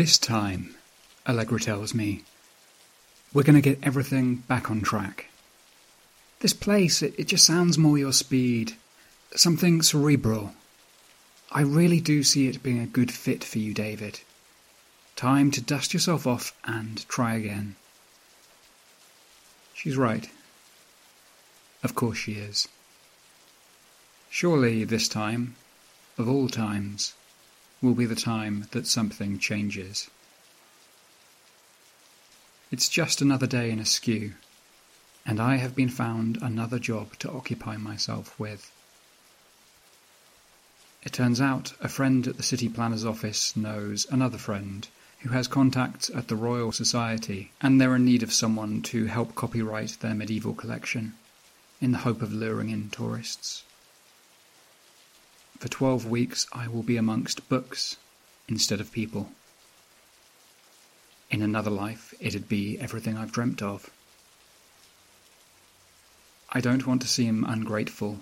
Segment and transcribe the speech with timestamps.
[0.00, 0.76] This time,
[1.28, 2.24] Allegra tells me,
[3.34, 5.26] we're going to get everything back on track.
[6.38, 8.76] This place, it, it just sounds more your speed.
[9.36, 10.54] Something cerebral.
[11.52, 14.20] I really do see it being a good fit for you, David.
[15.16, 17.76] Time to dust yourself off and try again.
[19.74, 20.30] She's right.
[21.82, 22.68] Of course she is.
[24.30, 25.56] Surely this time,
[26.16, 27.12] of all times,
[27.82, 30.10] will be the time that something changes.
[32.70, 34.34] It's just another day in askew,
[35.26, 38.70] and I have been found another job to occupy myself with.
[41.02, 44.86] It turns out a friend at the city planner's office knows another friend
[45.20, 49.34] who has contacts at the Royal Society, and they're in need of someone to help
[49.34, 51.14] copyright their medieval collection,
[51.80, 53.64] in the hope of luring in tourists.
[55.60, 57.98] For twelve weeks I will be amongst books
[58.48, 59.30] instead of people.
[61.30, 63.90] In another life, it'd be everything I've dreamt of.
[66.50, 68.20] I don't want to seem ungrateful.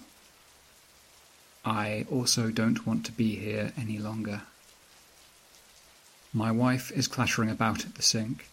[1.64, 4.42] I also don't want to be here any longer.
[6.34, 8.48] My wife is clattering about at the sink,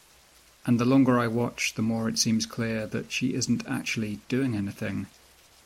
[0.63, 4.55] and the longer I watch, the more it seems clear that she isn't actually doing
[4.55, 5.07] anything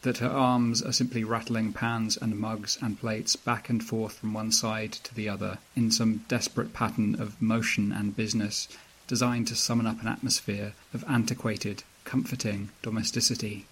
[0.02, 4.34] that her arms are simply rattling pans and mugs and plates back and forth from
[4.34, 8.70] one side to the other in some desperate pattern of motion and business
[9.08, 13.66] designed to summon up an atmosphere of antiquated, comforting domesticity.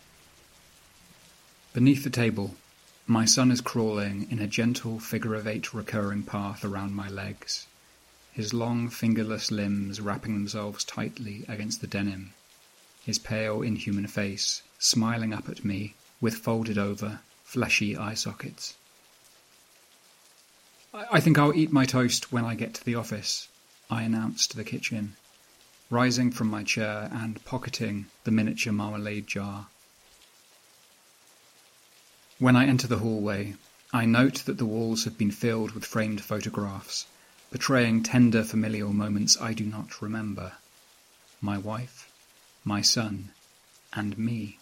[1.74, 2.56] Beneath the table,
[3.06, 7.68] my son is crawling in a gentle figure of eight recurring path around my legs,
[8.34, 12.34] his long fingerless limbs wrapping themselves tightly against the denim,
[13.06, 18.76] his pale, inhuman face smiling up at me with folded over, fleshy eye sockets.
[20.94, 23.50] I think I'll eat my toast when I get to the office,
[23.90, 25.16] I announced to the kitchen,
[25.90, 29.68] rising from my chair and pocketing the miniature marmalade jar.
[32.40, 33.56] When I enter the hallway,
[33.94, 37.06] I note that the walls have been filled with framed photographs,
[37.52, 40.54] portraying tender familial moments I do not remember.
[41.42, 42.12] My wife,
[42.64, 43.32] my son,
[43.94, 44.60] and me.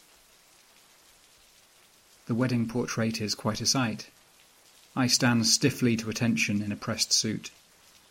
[2.28, 4.10] The wedding portrait is quite a sight.
[4.96, 7.52] I stand stiffly to attention in a pressed suit,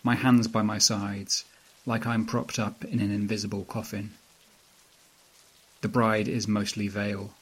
[0.04, 1.44] my hands by my sides,
[1.84, 4.12] like I'm propped up in an invisible coffin.
[5.80, 7.34] The bride is mostly veil,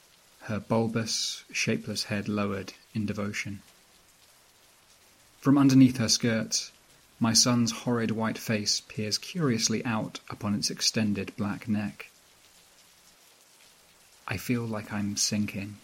[0.43, 3.61] her bulbous, shapeless head lowered in devotion.
[5.41, 6.71] From underneath her skirts,
[7.19, 12.09] my son's horrid white face peers curiously out upon its extended black neck.
[14.27, 15.77] I feel like I'm sinking.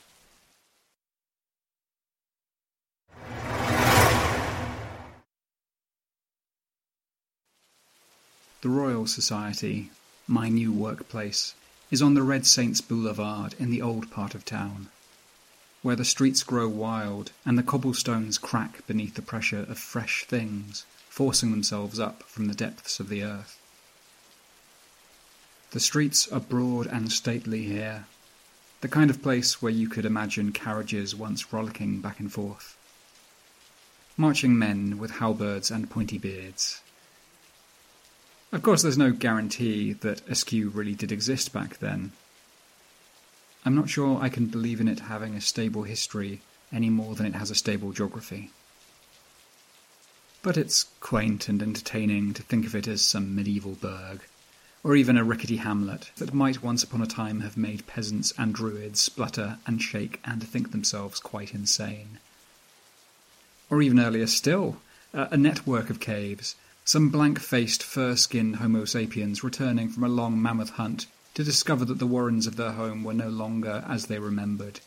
[8.62, 9.90] The Royal Society,
[10.28, 11.54] my new workplace,
[11.92, 14.90] is on the Red Saints Boulevard in the old part of town,
[15.82, 20.86] where the streets grow wild and the cobblestones crack beneath the pressure of fresh things
[21.08, 23.62] forcing themselves up from the depths of the earth.
[25.72, 28.08] The streets are broad and stately here,
[28.82, 32.76] the kind of place where you could imagine carriages once rollicking back and forth.
[34.18, 36.82] Marching men with halberds and pointy beards.
[38.52, 42.12] Of course, there's no guarantee that Askew really did exist back then.
[43.66, 46.42] I'm not sure I can believe in it having a stable history
[46.72, 48.52] any more than it has a stable geography.
[50.42, 54.22] But it's quaint and entertaining to think of it as some medieval burg
[54.84, 58.54] or even a rickety hamlet that might once upon a time have made peasants and
[58.54, 62.20] druids splutter and shake and think themselves quite insane.
[63.70, 64.78] Or even earlier still,
[65.14, 66.56] a network of caves,
[66.90, 71.06] some blank faced, fur skinned Homo sapiens returning from a long mammoth hunt
[71.36, 74.80] to discover that the warrens of their home were no longer as they remembered,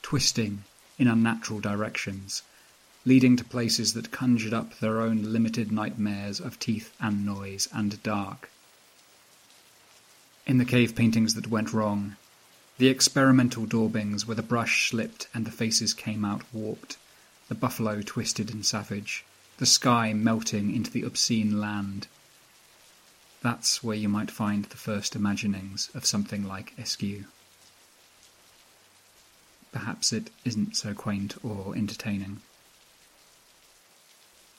[0.00, 0.64] twisting
[0.98, 2.40] in unnatural directions,
[3.04, 8.02] leading to places that conjured up their own limited nightmares of teeth and noise and
[8.02, 8.48] dark.
[10.46, 12.16] In the cave paintings that went wrong,
[12.78, 16.96] the experimental daubings where the brush slipped and the faces came out warped,
[17.50, 19.26] the buffalo twisted and savage,
[19.62, 22.08] the sky melting into the obscene land.
[23.42, 27.26] That's where you might find the first imaginings of something like Askew.
[29.70, 32.40] Perhaps it isn't so quaint or entertaining.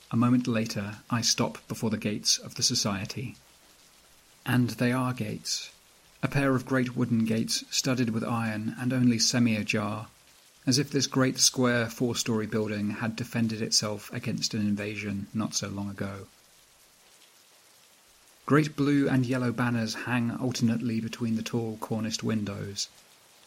[0.10, 3.36] A moment later, I stop before the gates of the Society.
[4.46, 5.70] And they are gates,
[6.22, 10.08] a pair of great wooden gates studded with iron and only semi ajar,
[10.66, 15.54] as if this great square four story building had defended itself against an invasion not
[15.54, 16.28] so long ago.
[18.46, 22.90] Great blue and yellow banners hang alternately between the tall corniced windows,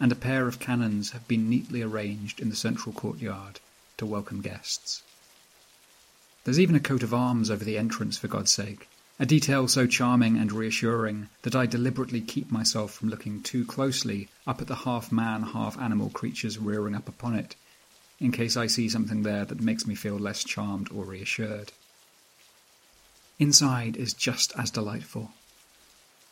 [0.01, 3.61] and a pair of cannons have been neatly arranged in the central courtyard
[3.97, 5.03] to welcome guests.
[6.45, 9.87] There's even a coat of arms over the entrance, for God's sake, a detail so
[9.87, 14.75] charming and reassuring that I deliberately keep myself from looking too closely up at the
[14.75, 17.57] half man, half animal creatures rearing up upon it,
[18.21, 21.73] in case I see something there that makes me feel less charmed or reassured.
[23.39, 25.33] Inside is just as delightful.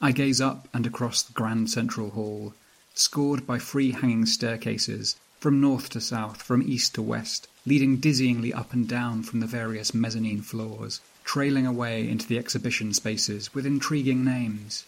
[0.00, 2.54] I gaze up and across the grand central hall,
[2.94, 8.50] scored by free hanging staircases, from north to south, from east to west, leading dizzyingly
[8.54, 13.66] up and down from the various mezzanine floors, trailing away into the exhibition spaces with
[13.66, 14.86] intriguing names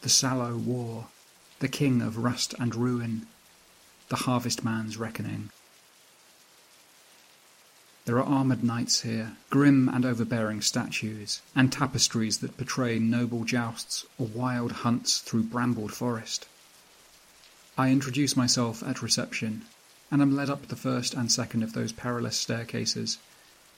[0.00, 1.08] the Sallow War,
[1.58, 3.26] the King of Rust and Ruin,
[4.08, 5.50] the Harvestman's Reckoning.
[8.06, 14.06] There are armoured knights here, grim and overbearing statues, and tapestries that portray noble jousts
[14.16, 16.46] or wild hunts through brambled forest.
[17.76, 19.66] I introduce myself at reception,
[20.10, 23.18] and I am led up the first and second of those perilous staircases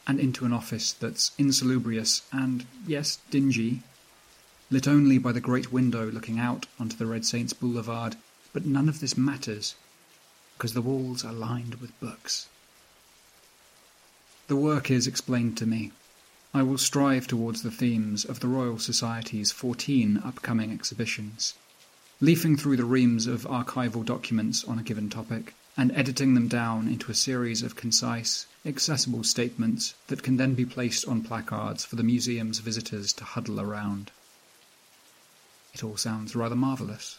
[0.06, 3.82] and into an office that's insalubrious and, yes, dingy,
[4.70, 8.16] lit only by the great window looking out onto the Red Saints Boulevard,
[8.52, 9.74] but none of this matters,
[10.56, 12.48] because the walls are lined with books.
[14.48, 15.92] The work is explained to me.
[16.54, 21.54] I will strive towards the themes of the Royal Society's 14 upcoming exhibitions,
[22.20, 26.86] leafing through the reams of archival documents on a given topic, and editing them down
[26.86, 31.96] into a series of concise, accessible statements that can then be placed on placards for
[31.96, 34.10] the museum's visitors to huddle around.
[35.72, 37.18] It all sounds rather marvellous.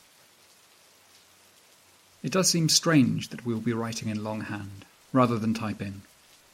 [2.21, 6.03] It does seem strange that we will be writing in longhand, rather than typing,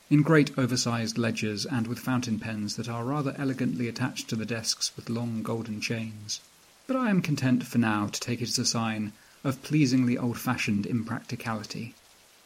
[0.10, 4.46] in great oversized ledgers and with fountain pens that are rather elegantly attached to the
[4.46, 6.40] desks with long golden chains.
[6.88, 9.12] But I am content for now to take it as a sign
[9.44, 11.96] of pleasingly old fashioned impracticality,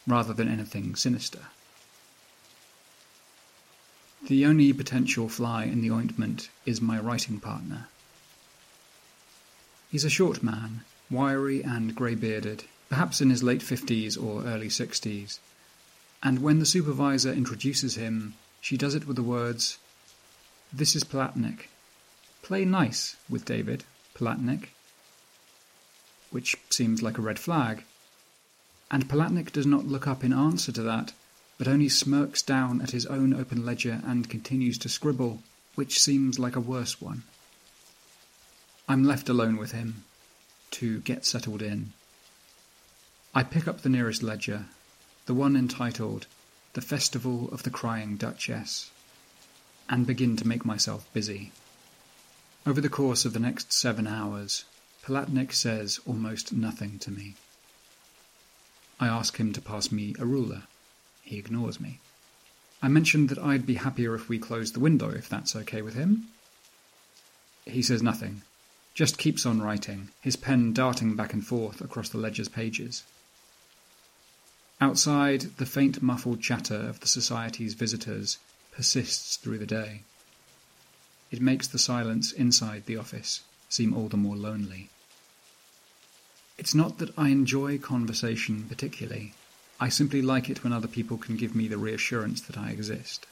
[0.06, 1.48] rather than anything sinister.
[4.28, 7.88] The only potential fly in the ointment is my writing partner.
[9.92, 14.70] He's a short man, wiry and grey bearded, perhaps in his late fifties or early
[14.70, 15.40] sixties,
[16.22, 19.78] and when the supervisor introduces him, she does it with the words,
[20.72, 21.68] This is Palatnik.
[22.42, 23.84] Play nice with David,
[24.16, 24.70] Palatnik.
[26.34, 27.84] Which seems like a red flag.
[28.90, 31.14] And Palatnik does not look up in answer to that,
[31.60, 35.44] but only smirks down at his own open ledger and continues to scribble,
[35.76, 37.22] which seems like a worse one.
[38.90, 40.06] I'm left alone with him
[40.72, 41.94] to get settled in.
[43.36, 44.66] I pick up the nearest ledger,
[45.28, 46.26] the one entitled
[46.74, 48.90] The Festival of the Crying Duchess,
[49.88, 51.52] and begin to make myself busy.
[52.66, 54.66] Over the course of the next seven hours,
[55.06, 57.36] Palatnik says almost nothing to me.
[59.02, 60.64] I ask him to pass me a ruler.
[61.24, 62.00] He ignores me.
[62.82, 65.96] I mention that I'd be happier if we closed the window, if that's okay with
[65.96, 66.30] him.
[67.66, 68.44] He says nothing,
[68.94, 73.04] just keeps on writing, his pen darting back and forth across the ledger's pages.
[74.80, 78.38] Outside, the faint muffled chatter of the Society's visitors
[78.72, 80.04] persists through the day.
[81.30, 84.90] It makes the silence inside the office seem all the more lonely.
[86.56, 89.34] It's not that I enjoy conversation particularly.
[89.80, 93.26] I simply like it when other people can give me the reassurance that I exist.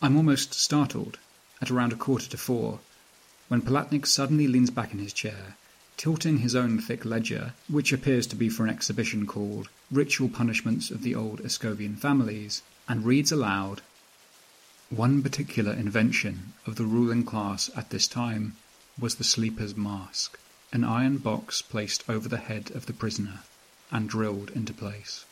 [0.00, 1.18] I'm almost startled,
[1.60, 2.80] at around a quarter to four,
[3.48, 5.58] when Palatnik suddenly leans back in his chair,
[5.98, 10.90] tilting his own thick ledger, which appears to be for an exhibition called Ritual Punishments
[10.90, 13.82] of the Old Escovian Families, and reads aloud
[14.88, 18.56] One particular invention of the ruling class at this time
[18.98, 20.38] was the sleeper's mask
[20.72, 23.40] an iron box placed over the head of the prisoner
[23.90, 25.24] and drilled into place.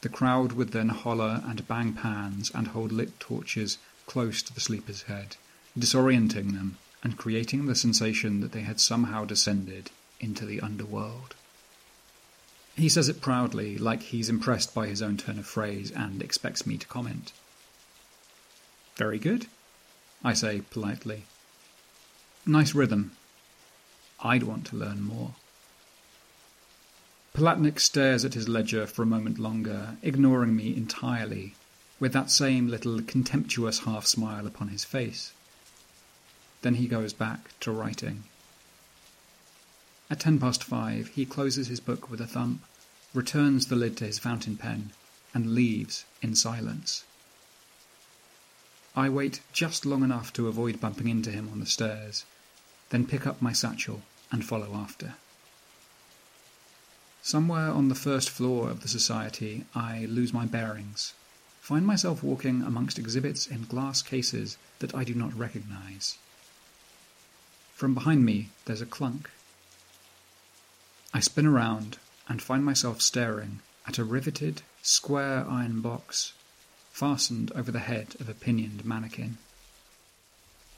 [0.00, 4.60] The crowd would then holler and bang pans and hold lit torches close to the
[4.60, 5.36] sleeper's head,
[5.78, 11.34] disorienting them and creating the sensation that they had somehow descended into the underworld.
[12.74, 16.66] He says it proudly, like he's impressed by his own turn of phrase and expects
[16.66, 17.32] me to comment.
[18.96, 19.46] Very good,
[20.24, 21.24] I say politely.
[22.46, 23.12] Nice rhythm,
[24.24, 25.34] I'd want to learn more.
[27.34, 31.56] Palatnik stares at his ledger for a moment longer, ignoring me entirely,
[31.98, 35.32] with that same little contemptuous half smile upon his face.
[36.60, 38.22] Then he goes back to writing.
[40.08, 42.62] At ten past five, he closes his book with a thump,
[43.12, 44.92] returns the lid to his fountain pen,
[45.34, 47.02] and leaves in silence.
[48.94, 52.24] I wait just long enough to avoid bumping into him on the stairs,
[52.90, 54.02] then pick up my satchel
[54.32, 55.14] and follow after.
[57.22, 61.12] Somewhere on the first floor of the Society, I lose my bearings,
[61.60, 66.18] find myself walking amongst exhibits in glass cases that I do not recognize.
[67.74, 69.30] From behind me, there's a clunk.
[71.14, 71.98] I spin around
[72.28, 76.32] and find myself staring at a riveted, square iron box
[76.90, 79.38] fastened over the head of a pinioned mannequin.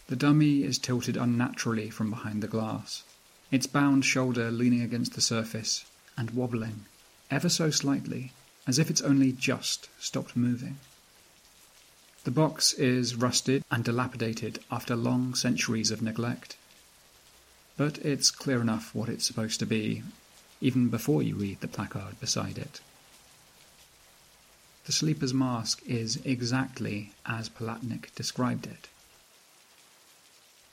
[0.09, 3.05] The dummy is tilted unnaturally from behind the glass
[3.55, 5.85] its bound shoulder leaning against the surface
[6.17, 6.87] and wobbling,
[7.31, 8.33] ever so slightly,
[8.67, 10.77] as if it's only just stopped moving.
[12.25, 16.57] The box is rusted and dilapidated after long centuries of neglect.
[17.77, 20.03] But it's clear enough what it's supposed to be,
[20.61, 22.81] even before you read the placard beside it.
[24.87, 28.89] The sleeper's mask is exactly as Palatnik described it.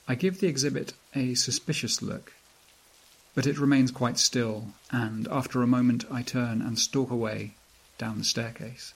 [0.07, 2.33] I give the exhibit a suspicious look
[3.33, 7.55] but it remains quite still, and after a moment I turn and stalk away
[7.97, 8.93] down the staircase.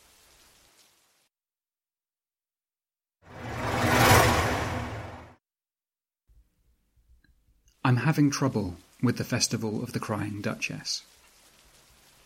[7.84, 11.04] I'm having trouble with the Festival of the Crying Duchess.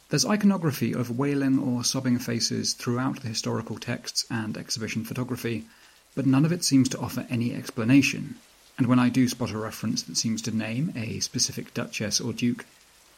[0.08, 5.66] There's iconography of wailing or sobbing faces throughout the historical texts and exhibition photography,
[6.16, 8.36] but none of it seems to offer any explanation
[8.80, 12.32] and when I do spot a reference that seems to name a specific duchess or
[12.32, 12.66] duke,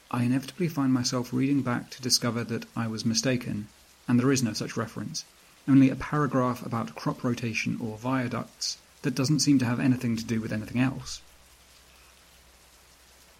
[0.09, 3.67] I inevitably find myself reading back to discover that I was mistaken,
[4.07, 5.23] and there is no such reference,
[5.67, 10.25] only a paragraph about crop rotation or viaducts that doesn't seem to have anything to
[10.25, 11.21] do with anything else.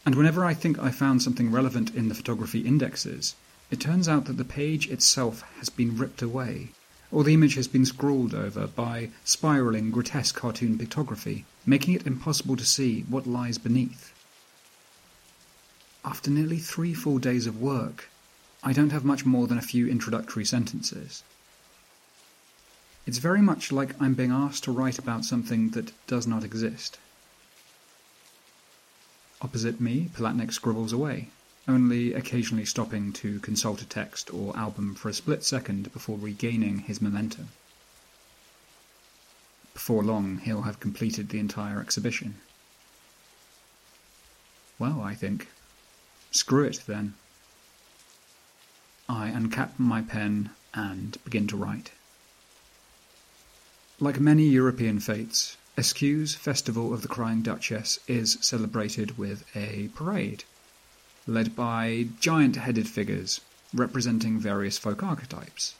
[0.05, 3.33] And whenever I think I found something relevant in the photography indexes,
[3.71, 6.69] it turns out that the page itself has been ripped away,
[7.11, 12.55] or the image has been scrawled over by spiraling, grotesque cartoon pictography making it impossible
[12.55, 14.13] to see what lies beneath.
[16.03, 18.09] After nearly three full days of work,
[18.63, 21.23] I don't have much more than a few introductory sentences.
[23.05, 26.97] It's very much like I'm being asked to write about something that does not exist.
[29.41, 31.29] Opposite me, Palatnik scribbles away,
[31.71, 36.79] only occasionally stopping to consult a text or album for a split second before regaining
[36.79, 37.47] his momentum.
[39.73, 42.35] Before long, he'll have completed the entire exhibition.
[44.77, 45.47] Well, I think.
[46.31, 47.13] Screw it, then.
[49.07, 51.91] I uncap my pen and begin to write.
[53.99, 60.43] Like many European fetes, Askew's Festival of the Crying Duchess is celebrated with a parade,
[61.33, 63.41] led by giant headed figures
[63.73, 65.75] representing various folk archetypes.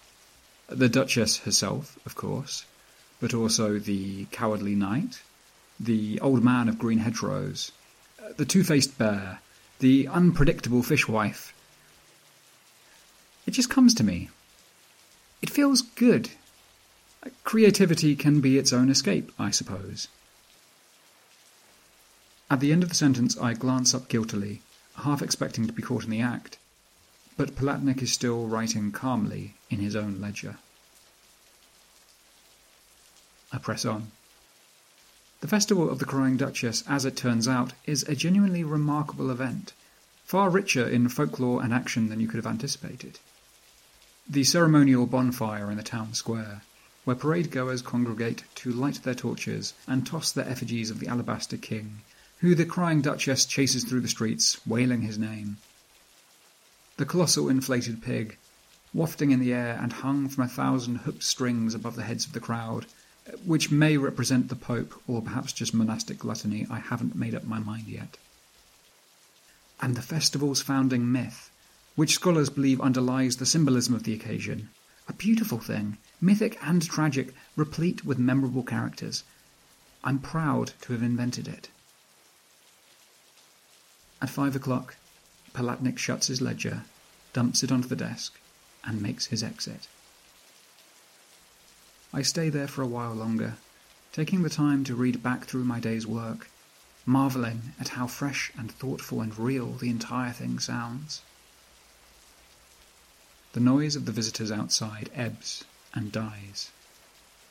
[0.67, 2.65] The Duchess herself, of course,
[3.20, 5.22] but also the Cowardly Knight,
[5.79, 7.72] the old man of green hedgerows,
[8.38, 9.39] the two faced bear,
[9.79, 11.53] the unpredictable fishwife.
[13.46, 14.29] It just comes to me.
[15.41, 16.29] It feels good.
[17.43, 20.08] Creativity can be its own escape, I suppose.
[22.50, 24.62] At the end of the sentence, I glance up guiltily,
[25.01, 26.58] half expecting to be caught in the act,
[27.38, 30.58] but Palatnik is still writing calmly in his own ledger.
[33.51, 34.12] I press on.
[35.41, 39.74] The Festival of the Crying Duchess, as it turns out, is a genuinely remarkable event,
[40.24, 43.20] far richer in folklore and action than you could have anticipated.
[44.29, 46.62] The ceremonial bonfire in the town square,
[47.05, 51.58] where parade goers congregate to light their torches and toss their effigies of the alabaster
[51.58, 52.01] king,
[52.41, 55.57] who the crying duchess chases through the streets, wailing his name.
[56.98, 58.36] The colossal inflated pig,
[58.95, 62.33] wafting in the air and hung from a thousand hooked strings above the heads of
[62.33, 62.88] the crowd,
[63.45, 67.60] which may represent the Pope or perhaps just monastic gluttony, I haven't made up my
[67.60, 68.17] mind yet.
[69.79, 71.51] And the festival's founding myth,
[71.95, 74.69] which scholars believe underlies the symbolism of the occasion.
[75.07, 79.24] A beautiful thing, mythic and tragic, replete with memorable characters.
[80.03, 81.69] I'm proud to have invented it.
[84.22, 84.96] At five o'clock,
[85.54, 86.84] Palatnik shuts his ledger,
[87.34, 88.40] dumps it onto the desk,
[88.84, 89.88] and makes his exit.
[92.13, 93.56] I stay there for a while longer,
[94.13, 96.50] taking the time to read back through my day's work,
[97.06, 101.22] marvelling at how fresh and thoughtful and real the entire thing sounds.
[103.54, 105.63] The noise of the visitors outside ebbs
[105.94, 106.70] and dies.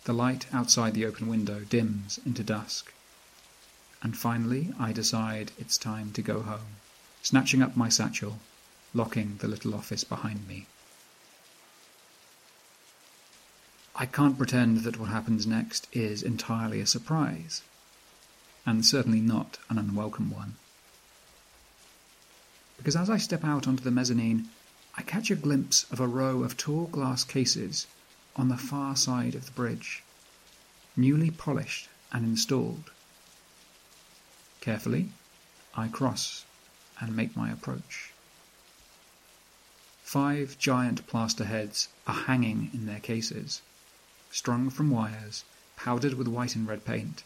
[0.04, 2.92] The light outside the open window dims into dusk.
[4.02, 6.76] And finally, I decide it's time to go home,
[7.22, 8.38] snatching up my satchel,
[8.94, 10.66] locking the little office behind me.
[13.94, 17.60] I can't pretend that what happens next is entirely a surprise,
[18.64, 20.54] and certainly not an unwelcome one.
[22.78, 24.48] Because as I step out onto the mezzanine,
[24.96, 27.86] I catch a glimpse of a row of tall glass cases
[28.34, 30.02] on the far side of the bridge,
[30.96, 32.90] newly polished and installed.
[34.60, 35.12] Carefully,
[35.74, 36.44] I cross
[37.00, 38.12] and make my approach.
[40.02, 43.62] Five giant plaster heads are hanging in their cases
[44.32, 45.42] strung from wires,
[45.76, 47.24] powdered with white and red paint,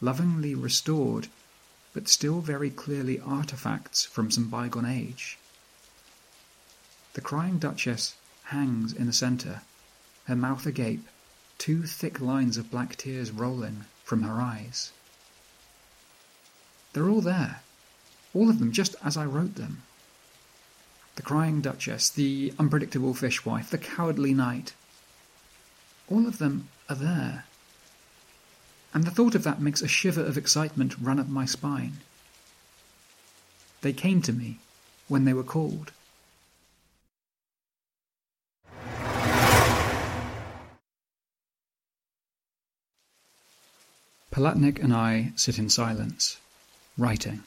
[0.00, 1.26] lovingly restored,
[1.92, 5.36] but still very clearly artifacts from some bygone age.
[7.14, 9.62] The crying Duchess hangs in the centre,
[10.26, 11.08] her mouth agape,
[11.58, 14.92] two thick lines of black tears rolling from her eyes.
[16.92, 17.60] They're all there,
[18.34, 19.82] all of them just as I wrote them.
[21.16, 24.72] The crying Duchess, the unpredictable fishwife, the cowardly knight,
[26.08, 27.44] all of them are there.
[28.94, 31.98] And the thought of that makes a shiver of excitement run up my spine.
[33.80, 34.58] They came to me
[35.08, 35.92] when they were called.
[44.30, 46.38] Palatnik and I sit in silence,
[46.98, 47.42] writing.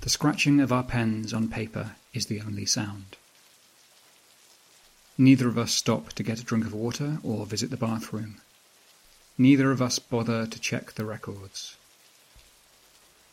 [0.00, 3.16] The scratching of our pens on paper is the only sound.
[5.16, 8.36] Neither of us stop to get a drink of water or visit the bathroom.
[9.38, 11.76] Neither of us bother to check the records.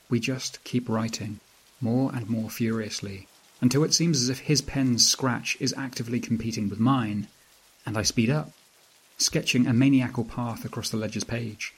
[0.10, 1.39] We just keep writing,
[1.80, 3.28] more and more furiously,
[3.62, 7.28] until it seems as if his pen's scratch is actively competing with mine,
[7.86, 8.52] and I speed up,
[9.17, 11.74] sketching a maniacal path across the ledger's page,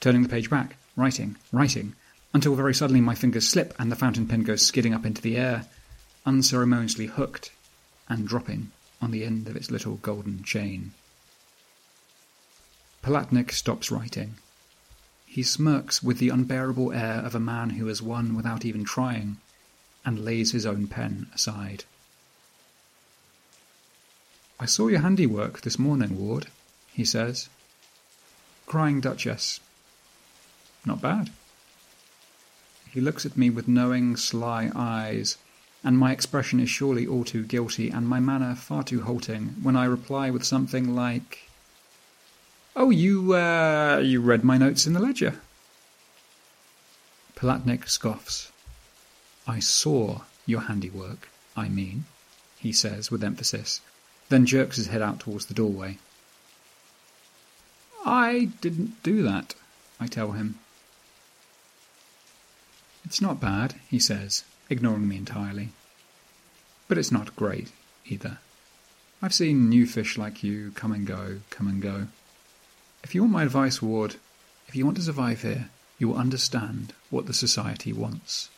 [0.00, 1.94] turning the page back, writing, writing,
[2.32, 5.36] until very suddenly my fingers slip and the fountain pen goes skidding up into the
[5.36, 5.66] air,
[6.24, 7.50] unceremoniously hooked
[8.08, 10.92] and dropping on the end of its little golden chain.
[13.02, 14.34] Palatnik stops writing.
[15.26, 19.38] He smirks with the unbearable air of a man who has won without even trying,
[20.04, 21.84] and lays his own pen aside.
[24.58, 26.48] I saw your handiwork this morning, Ward,
[26.92, 27.48] he says.
[28.66, 29.60] Crying Duchess.
[30.84, 31.30] Not bad.
[32.90, 35.38] He looks at me with knowing, sly eyes
[35.82, 39.76] and my expression is surely all too guilty, and my manner far too halting, when
[39.76, 41.48] I reply with something like,
[42.76, 45.40] Oh, you, uh, you read my notes in the ledger.
[47.34, 48.52] Palatnik scoffs.
[49.46, 52.04] I saw your handiwork, I mean,
[52.58, 53.80] he says with emphasis,
[54.28, 55.98] then jerks his head out towards the doorway.
[58.04, 59.54] I didn't do that,
[59.98, 60.58] I tell him.
[63.10, 65.70] It's not bad, he says, ignoring me entirely.
[66.86, 67.72] But it's not great
[68.06, 68.38] either.
[69.20, 72.06] I've seen new fish like you come and go, come and go.
[73.02, 74.14] If you want my advice, Ward,
[74.68, 78.48] If you want to survive here, you will understand what the society wants.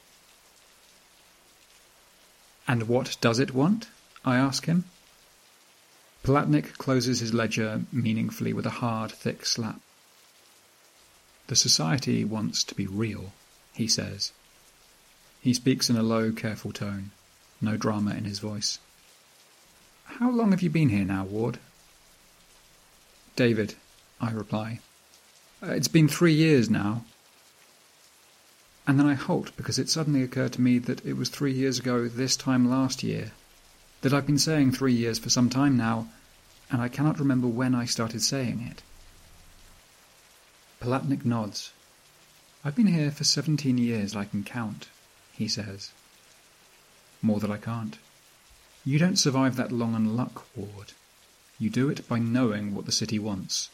[2.69, 3.89] And what does it want?
[4.23, 4.85] I ask him.
[6.25, 9.81] Palatnik closes his ledger meaningfully with a hard, thick slap.
[11.47, 13.33] The society wants to be real,
[13.73, 14.33] he says.
[15.43, 17.11] He speaks in a low, careful tone,
[17.61, 18.79] no drama in his voice.
[20.05, 21.59] How long have you been here now, Ward?
[23.35, 23.75] David,
[24.21, 24.79] I reply.
[25.61, 27.05] Uh, it's been three years now.
[28.87, 31.79] And then I halt because it suddenly occurred to me that it was three years
[31.79, 33.33] ago this time last year
[34.03, 36.09] that I've been saying three years for some time now,
[36.71, 38.83] and I cannot remember when I started saying it.
[40.81, 41.73] Palatnik nods.
[42.65, 44.89] I've been here for seventeen years, I can count,
[45.33, 45.91] he says.
[47.21, 47.99] More that I can't.
[48.85, 50.93] You don't survive that long on luck, Ward.
[51.59, 53.71] You do it by knowing what the city wants.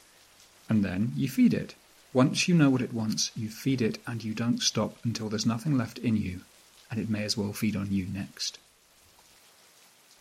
[0.69, 1.75] And then you feed it.
[2.13, 5.47] Once you know what it wants, you feed it and you don't stop until there's
[5.47, 6.43] nothing left in you,
[6.91, 8.59] and it may as well feed on you next.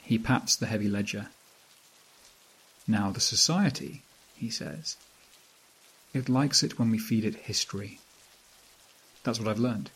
[0.01, 1.27] He pats the heavy ledger.
[2.87, 4.03] Now the society,
[4.35, 4.95] he says.
[6.13, 7.99] It likes it when we feed it history.
[9.23, 9.91] That's what I've learned.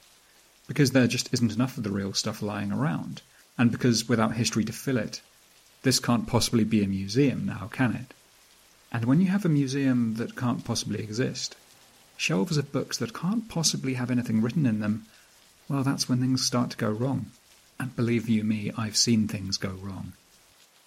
[0.72, 3.22] Because there just isn't enough of the real stuff lying around,
[3.58, 5.20] and because without history to fill it,
[5.84, 8.14] this can't possibly be a museum now, can it?
[8.90, 11.58] And when you have a museum that can't possibly exist,
[12.16, 15.08] shelves of books that can't possibly have anything written in them,
[15.68, 17.26] well, that's when things start to go wrong.
[17.78, 20.14] And believe you me, I've seen things go wrong.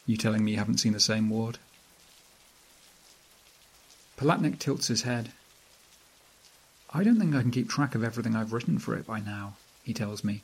[0.06, 1.58] You telling me you haven't seen the same, Ward?
[4.16, 5.32] Palatnik tilts his head.
[6.94, 9.56] I don't think I can keep track of everything I've written for it by now,
[9.84, 10.42] he tells me.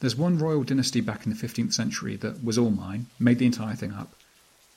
[0.00, 3.46] There's one royal dynasty back in the 15th century that was all mine, made the
[3.46, 4.14] entire thing up.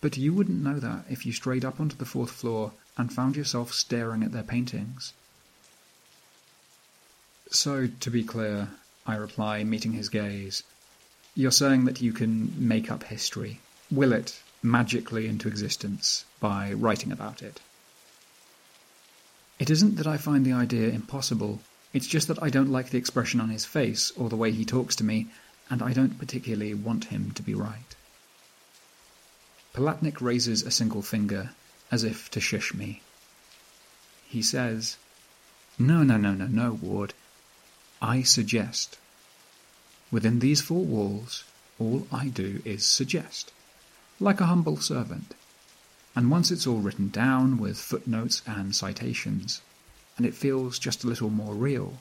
[0.02, 3.36] But you wouldn't know that if you strayed up onto the fourth floor and found
[3.36, 5.14] yourself staring at their paintings.
[7.52, 8.70] So, to be clear,
[9.06, 10.64] I reply, meeting his gaze.
[11.36, 13.60] You're saying that you can make up history,
[13.92, 17.60] will it magically into existence by writing about it.
[19.60, 21.62] It isn't that I find the idea impossible,
[21.98, 24.66] it's just that I don't like the expression on his face or the way he
[24.66, 25.30] talks to me,
[25.68, 27.96] and I don't particularly want him to be right.
[29.74, 31.50] Palatnik raises a single finger,
[31.90, 33.02] as if to shush me.
[34.28, 34.98] He says,
[35.80, 37.16] No, no, no, no, no, Ward.
[38.00, 39.00] I suggest.
[40.12, 41.46] Within these four walls,
[41.80, 43.52] all I do is suggest,
[44.20, 45.34] like a humble servant.
[46.16, 49.62] And once it's all written down with footnotes and citations,
[50.18, 51.94] and it feels just a little more real,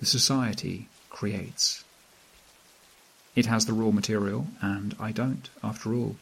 [0.00, 1.84] the society creates.
[3.34, 6.16] It has the raw material, and I don't, after all.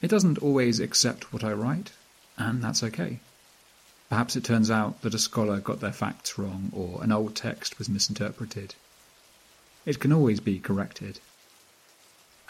[0.00, 1.92] It doesn't always accept what I write,
[2.36, 3.20] and that's okay.
[4.08, 7.78] Perhaps it turns out that a scholar got their facts wrong or an old text
[7.78, 8.74] was misinterpreted.
[9.86, 11.18] It can always be corrected.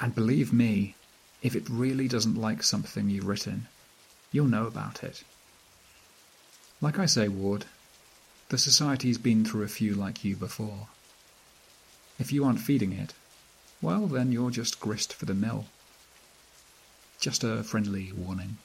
[0.01, 0.97] And believe me,
[1.43, 3.69] if it really doesn't like something you've written,
[4.33, 5.23] you'll know about it.
[6.83, 7.67] Like I say, Ward,
[8.49, 10.89] the Society's been through a few like you before.
[12.19, 13.15] If you aren't feeding it,
[13.81, 15.67] well, then you're just grist for the mill.
[17.21, 18.59] Just a friendly warning.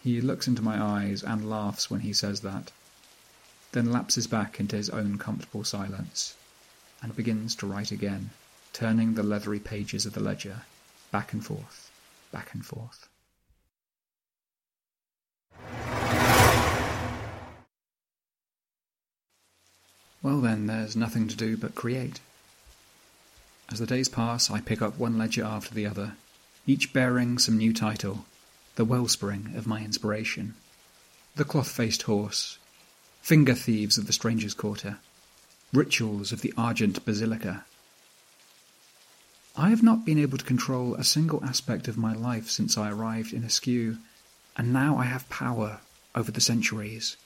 [0.00, 2.70] He looks into my eyes and laughs when he says that,
[3.72, 6.36] then lapses back into his own comfortable silence,
[7.02, 8.30] and begins to write again,
[8.72, 10.62] turning the leathery pages of the ledger
[11.10, 11.90] back and forth,
[12.30, 13.09] back and forth.
[20.22, 22.20] Well, then, there's nothing to do but create.
[23.70, 26.14] As the days pass, I pick up one ledger after the other,
[26.66, 28.26] each bearing some new title
[28.76, 30.54] the wellspring of my inspiration.
[31.36, 32.58] The cloth faced horse,
[33.20, 34.98] finger thieves of the stranger's quarter,
[35.72, 37.64] rituals of the argent basilica.
[39.56, 42.90] I have not been able to control a single aspect of my life since I
[42.90, 43.98] arrived in Askew,
[44.56, 45.80] and now I have power
[46.14, 47.16] over the centuries.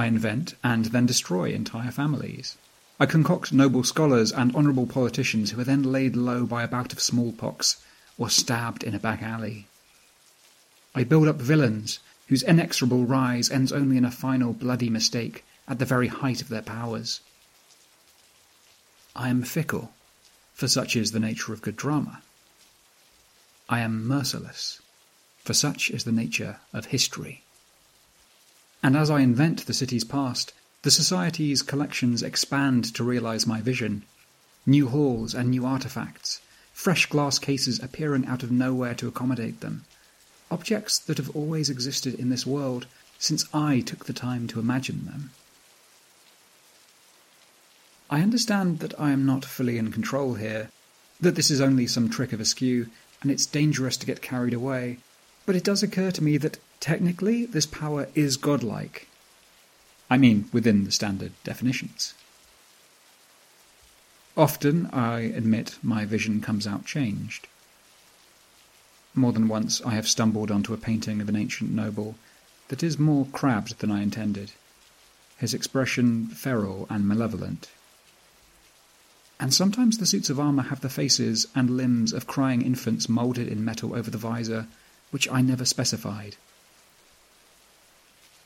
[0.00, 2.56] I invent and then destroy entire families.
[2.98, 6.94] I concoct noble scholars and honourable politicians who are then laid low by a bout
[6.94, 7.84] of smallpox
[8.16, 9.66] or stabbed in a back alley.
[10.94, 15.78] I build up villains whose inexorable rise ends only in a final bloody mistake at
[15.78, 17.20] the very height of their powers.
[19.14, 19.92] I am fickle,
[20.54, 22.22] for such is the nature of good drama.
[23.68, 24.80] I am merciless,
[25.44, 27.42] for such is the nature of history.
[28.82, 34.02] And as I invent the city's past, the Society's collections expand to realize my vision.
[34.64, 36.40] New halls and new artifacts,
[36.72, 39.84] fresh glass cases appearing out of nowhere to accommodate them,
[40.50, 42.86] objects that have always existed in this world
[43.18, 45.30] since I took the time to imagine them.
[48.08, 50.70] I understand that I am not fully in control here,
[51.20, 52.88] that this is only some trick of askew,
[53.20, 54.98] and it's dangerous to get carried away,
[55.44, 59.06] but it does occur to me that technically this power is godlike.
[60.10, 62.14] I mean, within the standard definitions.
[64.36, 67.46] Often, I admit, my vision comes out changed.
[69.14, 72.16] More than once I have stumbled onto a painting of an ancient noble
[72.68, 74.52] that is more crabbed than I intended,
[75.36, 77.68] his expression feral and malevolent.
[79.40, 83.48] And sometimes the suits of armour have the faces and limbs of crying infants moulded
[83.48, 84.66] in metal over the visor,
[85.10, 86.36] which I never specified.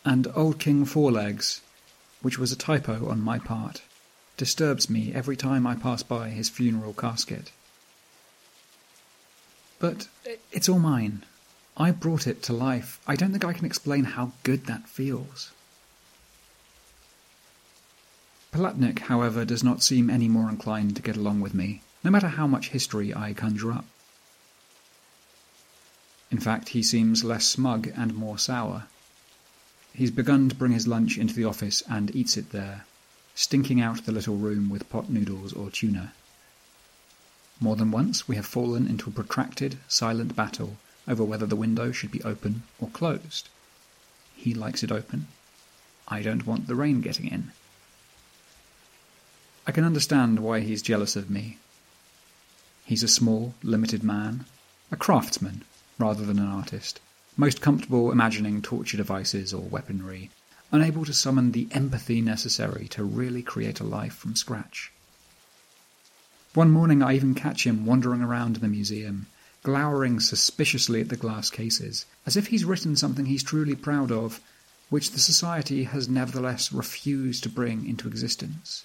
[0.05, 1.61] And Old King Fourlegs,
[2.21, 3.83] which was a typo on my part,
[4.37, 7.53] disturbs me every time I pass by his funeral casket.
[9.79, 10.09] But
[10.53, 11.25] it's all mine.
[11.77, 13.01] I brought it to life.
[13.07, 15.53] I don't think I can explain how good that feels.
[18.53, 22.29] Palatnik, however, does not seem any more inclined to get along with me, no matter
[22.29, 23.87] how much history I conjure up.
[26.31, 28.85] In fact, he seems less smug and more sour.
[29.95, 32.85] He's begun to bring his lunch into the office and eats it there,
[33.37, 36.13] stinking out the little room with pot noodles or tuna.
[37.61, 41.93] More than once we have fallen into a protracted, silent battle over whether the window
[41.93, 43.49] should be open or closed.
[44.35, 45.29] He likes it open.
[46.09, 47.53] I don't want the rain getting in.
[49.67, 51.59] I can understand why he's jealous of me.
[52.85, 54.45] He's a small, limited man,
[54.91, 55.63] a craftsman
[55.99, 57.01] rather than an artist,
[57.37, 60.31] most comfortable imagining torture devices or weaponry,
[60.71, 64.93] unable to summon the empathy necessary to really create a life from scratch.
[66.55, 69.27] One morning I even catch him wandering around the museum,
[69.65, 74.41] glowering suspiciously at the glass cases, as if he's written something he's truly proud of,
[74.89, 78.85] which the Society has nevertheless refused to bring into existence.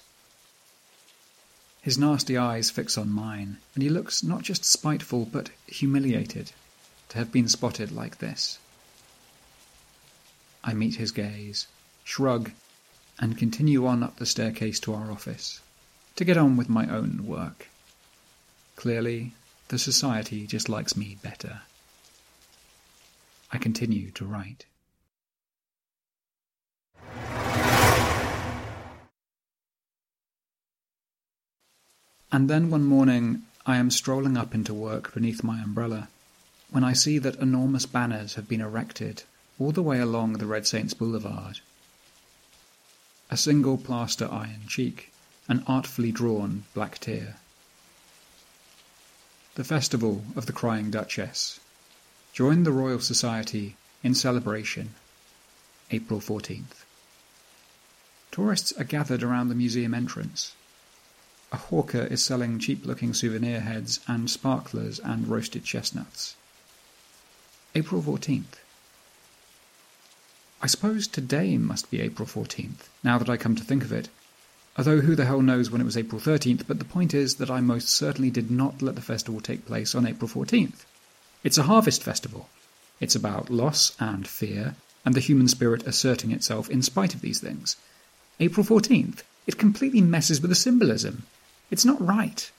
[1.82, 6.52] His nasty eyes fix on mine, and he looks not just spiteful but humiliated
[7.10, 8.58] to have been spotted like this.
[10.64, 11.66] I meet his gaze,
[12.04, 12.52] shrug,
[13.18, 15.60] and continue on up the staircase to our office
[16.16, 17.68] to get on with my own work.
[18.76, 19.34] Clearly,
[19.68, 21.62] the society just likes me better.
[23.52, 24.66] I continue to write.
[32.32, 36.08] And then one morning I am strolling up into work beneath my umbrella
[36.70, 39.24] when I see that enormous banners have been erected
[39.58, 41.60] all the way along the Red Saints Boulevard.
[43.30, 45.10] A single plaster iron cheek
[45.50, 47.34] an artfully drawn black tear.
[49.56, 51.58] The Festival of the Crying Duchess.
[52.32, 54.94] Join the Royal Society in celebration.
[55.90, 56.84] April 14th.
[58.30, 60.52] Tourists are gathered around the museum entrance.
[61.50, 66.36] A hawker is selling cheap looking souvenir heads and sparklers and roasted chestnuts.
[67.74, 68.58] April 14th.
[70.62, 74.08] I suppose today must be April 14th, now that I come to think of it,
[74.78, 77.50] Although who the hell knows when it was April 13th, but the point is that
[77.50, 80.84] I most certainly did not let the festival take place on April 14th.
[81.42, 82.48] It's a harvest festival.
[83.00, 87.40] It's about loss and fear, and the human spirit asserting itself in spite of these
[87.40, 87.76] things.
[88.38, 91.24] April 14th, it completely messes with the symbolism.
[91.70, 92.50] It's not right.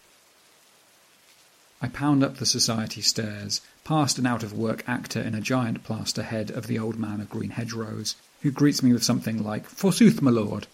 [1.82, 5.84] I pound up the society stairs, past an out of work actor in a giant
[5.84, 9.68] plaster head of the old man of green hedgerows, who greets me with something like,
[9.68, 10.68] Forsooth, my lord,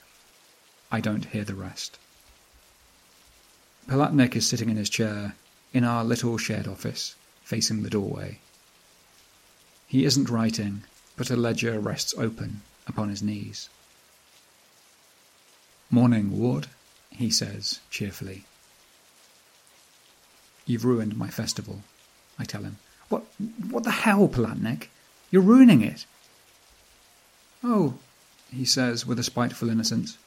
[0.91, 1.97] I don't hear the rest.
[3.87, 5.35] Palatnik is sitting in his chair
[5.73, 8.39] in our little shared office, facing the doorway.
[9.87, 10.83] He isn't writing,
[11.15, 13.69] but a ledger rests open upon his knees.
[15.89, 16.67] Morning, Ward,
[17.09, 18.43] he says cheerfully.
[20.67, 21.81] You've ruined my festival,
[22.37, 22.77] I tell him.
[23.09, 23.23] What,
[23.71, 24.89] what the hell, Palatnik?
[25.31, 26.05] You're ruining it.
[27.63, 27.95] Oh,
[28.53, 30.17] he says with a spiteful innocence.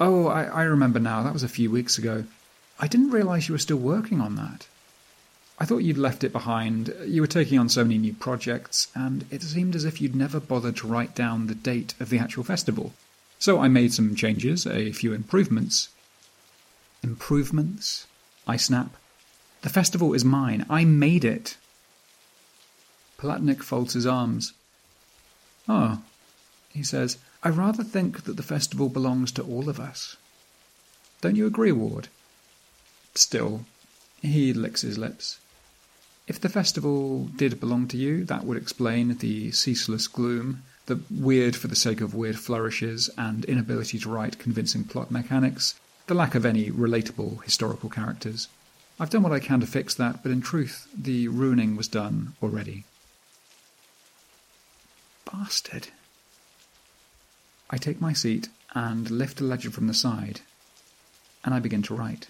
[0.00, 1.22] Oh, I, I remember now.
[1.22, 2.24] That was a few weeks ago.
[2.78, 4.66] I didn't realize you were still working on that.
[5.60, 6.94] I thought you'd left it behind.
[7.04, 10.38] You were taking on so many new projects, and it seemed as if you'd never
[10.38, 12.94] bothered to write down the date of the actual festival.
[13.40, 15.88] So I made some changes, a few improvements.
[17.02, 18.06] Improvements?
[18.46, 18.94] I snap.
[19.62, 20.64] The festival is mine.
[20.70, 21.56] I made it.
[23.18, 24.52] Palatnik folds his arms.
[25.68, 26.02] Oh,
[26.68, 27.18] he says.
[27.42, 30.16] I rather think that the festival belongs to all of us.
[31.20, 32.08] Don't you agree, Ward?
[33.14, 33.64] Still,
[34.22, 35.40] he licks his lips.
[36.28, 41.56] If the festival did belong to you, that would explain the ceaseless gloom, the weird
[41.56, 45.74] for the sake of weird flourishes and inability to write convincing plot mechanics,
[46.06, 48.48] the lack of any relatable historical characters.
[49.00, 52.34] I've done what I can to fix that, but in truth, the ruining was done
[52.42, 52.84] already.
[55.24, 55.88] Bastard.
[57.70, 60.40] I take my seat and lift a ledger from the side,
[61.44, 62.26] and I begin to write.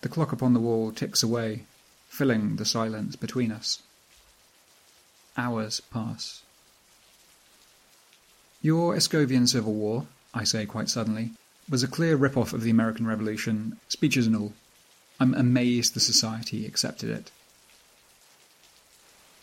[0.00, 1.64] The clock upon the wall ticks away,
[2.08, 3.82] filling the silence between us.
[5.36, 6.42] Hours pass.
[8.62, 11.32] Your Escovian Civil War, I say quite suddenly,
[11.68, 14.52] was a clear rip-off of the American Revolution, speeches and all.
[15.18, 17.30] I'm amazed the society accepted it.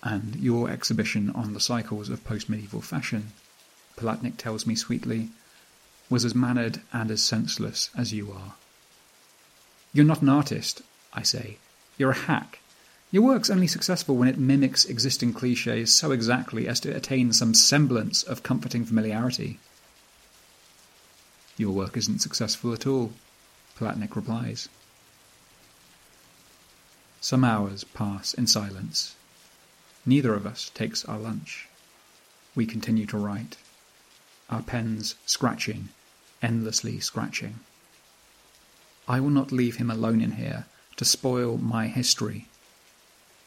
[0.04, 3.32] And your exhibition on the cycles of post-medieval fashion,
[3.98, 5.30] Palatnik tells me sweetly,
[6.10, 8.54] was as mannered and as senseless as you are.
[9.94, 10.82] You're not an artist,
[11.14, 11.58] I say.
[11.98, 12.60] You're a hack.
[13.12, 17.54] Your work's only successful when it mimics existing cliches so exactly as to attain some
[17.54, 19.60] semblance of comforting familiarity.
[21.62, 23.14] Your work isn't successful at all,
[23.78, 24.68] Palatnik replies.
[27.22, 29.16] Some hours pass in silence.
[30.04, 31.70] Neither of us takes our lunch.
[32.56, 33.58] We continue to write,
[34.50, 35.90] our pens scratching,
[36.42, 37.60] endlessly scratching.
[39.08, 40.66] I will not leave him alone in here
[40.98, 42.48] to spoil my history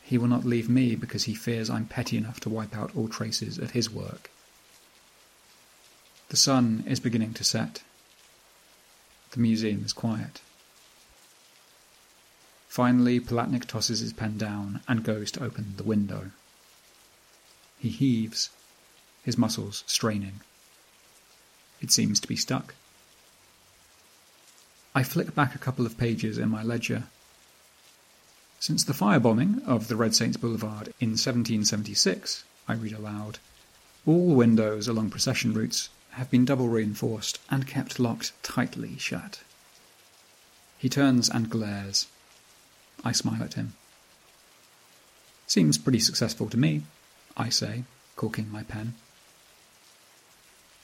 [0.07, 3.09] he will not leave me because he fears I'm petty enough to wipe out all
[3.09, 4.31] traces of his work.
[6.29, 7.83] The sun is beginning to set.
[9.35, 10.41] The museum is quiet.
[12.69, 16.31] Finally, Palatnik tosses his pen down and goes to open the window.
[17.81, 18.51] He heaves,
[19.25, 20.41] his muscles straining.
[21.81, 22.75] It seems to be stuck.
[24.95, 27.09] I flick back a couple of pages in my ledger
[28.61, 33.39] since the firebombing of the Red Saints Boulevard in 1776, I read aloud,
[34.07, 39.41] all windows along procession routes have been double reinforced and kept locked tightly shut.
[40.79, 42.07] He turns and glares.
[43.05, 43.75] I smile at him.
[45.47, 46.83] Seems pretty successful to me,
[47.37, 47.85] I say,
[48.17, 48.95] corking my pen.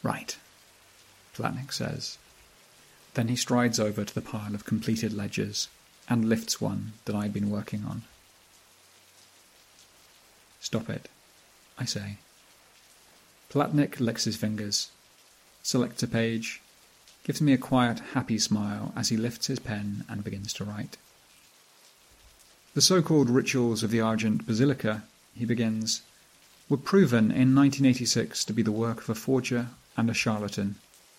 [0.02, 0.36] Right,
[1.36, 2.18] Palatnik says.
[3.14, 5.68] Then he strides over to the pile of completed ledgers
[6.08, 8.02] and lifts one that I'd been working on.
[10.60, 11.08] Stop it,
[11.78, 12.16] I say.
[13.50, 14.90] Palatnik licks his fingers,
[15.62, 16.60] selects a page,
[17.24, 20.96] gives me a quiet, happy smile as he lifts his pen and begins to write.
[22.74, 25.02] The so-called rituals of the Argent Basilica,
[25.34, 26.02] he begins,
[26.68, 30.76] were proven in 1986 to be the work of a forger and a charlatan,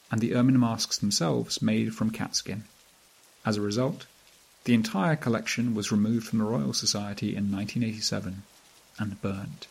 [0.10, 2.64] and the ermine masks themselves made from catskin.
[3.46, 4.06] As a result,
[4.64, 8.44] the entire collection was removed from the Royal Society in 1987
[9.00, 9.68] and burnt.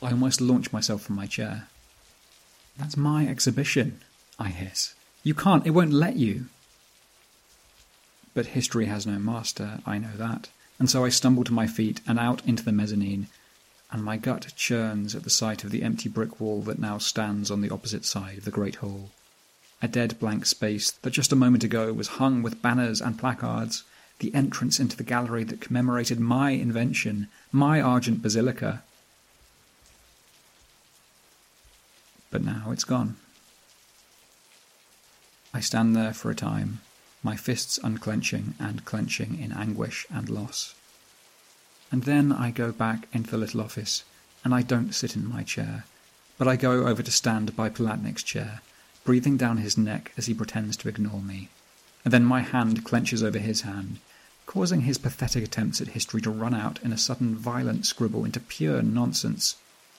[0.00, 1.68] I almost launch myself from my chair.
[2.82, 4.00] That's my exhibition,
[4.40, 4.96] I hiss.
[5.22, 6.46] You can't, it won't let you.
[8.34, 10.48] But history has no master, I know that,
[10.80, 13.28] and so I stumble to my feet and out into the mezzanine,
[13.92, 17.52] and my gut churns at the sight of the empty brick wall that now stands
[17.52, 19.10] on the opposite side of the great hall
[19.80, 23.84] a dead blank space that just a moment ago was hung with banners and placards,
[24.18, 28.82] the entrance into the gallery that commemorated my invention, my Argent Basilica.
[32.32, 33.16] But now it's gone.
[35.54, 36.80] I stand there for a time,
[37.22, 40.74] my fists unclenching and clenching in anguish and loss.
[41.92, 44.02] And then I go back into the little office,
[44.44, 45.84] and I don't sit in my chair,
[46.38, 48.62] but I go over to stand by Palatnik's chair
[49.04, 51.48] breathing down his neck as he pretends to ignore me.
[52.04, 53.98] And then my hand clenches over his hand,
[54.46, 58.40] causing his pathetic attempts at history to run out in a sudden violent scribble into
[58.40, 59.56] pure nonsense.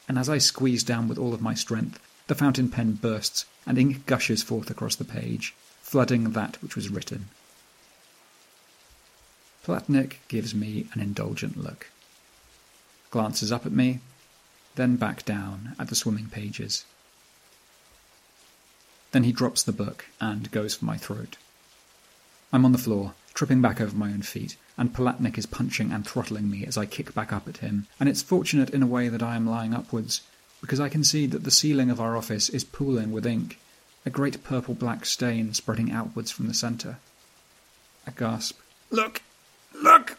[0.07, 3.77] And as I squeeze down with all of my strength, the fountain pen bursts and
[3.77, 7.27] ink gushes forth across the page, flooding that which was written.
[9.65, 11.89] Palatnik gives me an indulgent look,
[13.11, 13.99] glances up at me,
[14.75, 16.83] then back down at the swimming pages.
[19.11, 21.37] Then he drops the book and goes for my throat.
[22.51, 26.05] I'm on the floor, tripping back over my own feet, and Palatnik is punching and
[26.05, 29.09] throttling me as I kick back up at him, and it's fortunate in a way
[29.09, 30.21] that I am lying upwards,
[30.63, 33.59] because I can see that the ceiling of our office is pooling with ink,
[34.05, 36.99] a great purple-black stain spreading outwards from the centre.
[38.07, 38.57] I gasp,
[38.89, 39.21] Look!
[39.73, 40.17] Look!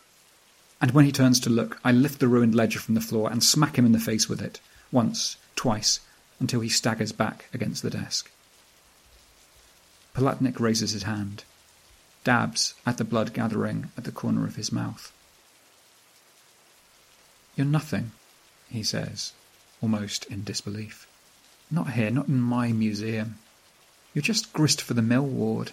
[0.83, 3.43] And when he turns to look, I lift the ruined ledger from the floor and
[3.43, 4.61] smack him in the face with it,
[4.93, 6.01] once, twice,
[6.39, 8.31] until he staggers back against the desk.
[10.15, 11.45] Palatnik raises his hand,
[12.23, 15.11] dabs at the blood gathering at the corner of his mouth.
[17.57, 18.13] You're nothing,
[18.69, 19.33] he says,
[19.85, 21.07] almost in disbelief.
[21.71, 23.37] Not here, not in my museum.
[24.15, 25.73] You're just grist for the mill ward.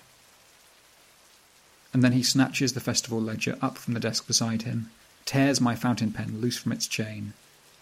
[1.94, 4.90] And then he snatches the festival ledger up from the desk beside him,
[5.24, 7.32] tears my fountain pen loose from its chain,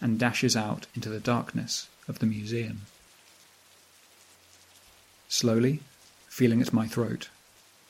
[0.00, 2.82] and dashes out into the darkness of the museum.
[5.28, 5.80] Slowly,
[6.28, 7.28] feeling at my throat,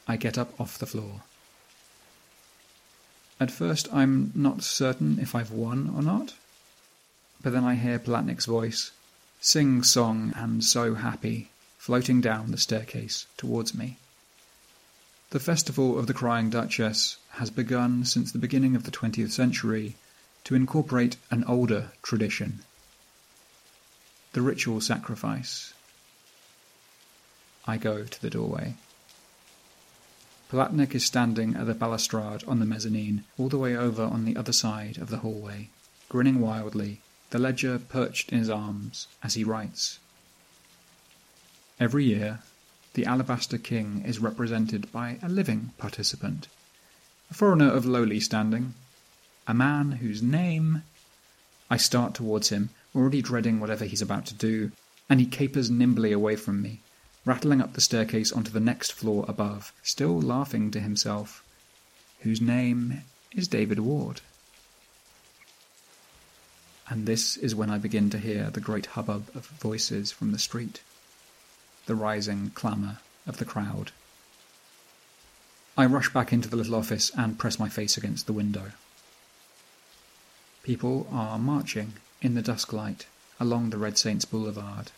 [0.08, 1.20] I get up off the floor.
[3.38, 6.32] At first, I'm not certain if I've won or not,
[7.42, 8.90] but then I hear Palatnik's voice,
[9.40, 13.96] sing song and so happy, floating down the staircase towards me.
[15.30, 19.96] The festival of the Crying Duchess has begun since the beginning of the 20th century
[20.44, 22.64] to incorporate an older tradition
[24.32, 25.74] the ritual sacrifice.
[27.66, 28.74] I go to the doorway.
[30.50, 34.36] Palatnik is standing at the balustrade on the mezzanine, all the way over on the
[34.36, 35.68] other side of the hallway,
[36.08, 37.00] grinning wildly,
[37.30, 39.98] the ledger perched in his arms as he writes.
[41.78, 42.40] Every year,
[42.94, 46.48] the Alabaster King is represented by a living participant,
[47.30, 48.74] a foreigner of lowly standing,
[49.46, 50.82] a man whose name.
[51.70, 54.72] I start towards him, already dreading whatever he's about to do,
[55.08, 56.80] and he capers nimbly away from me,
[57.24, 61.44] rattling up the staircase onto the next floor above, still laughing to himself,
[62.20, 63.02] whose name
[63.32, 64.20] is David Ward.
[66.90, 70.40] And this is when I begin to hear the great hubbub of voices from the
[70.40, 70.82] street,
[71.86, 73.92] the rising clamour of the crowd.
[75.78, 78.72] I rush back into the little office and press my face against the window.
[80.64, 83.06] People are marching in the dusk light
[83.38, 84.90] along the Red Saints Boulevard.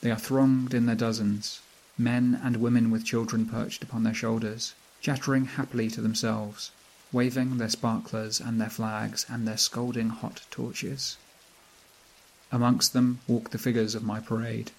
[0.00, 1.60] They are thronged in their dozens,
[1.96, 6.72] men and women with children perched upon their shoulders, chattering happily to themselves,
[7.16, 11.16] waving their sparklers and their flags and their scalding hot torches.
[12.52, 14.70] Amongst them walk the figures of my parade,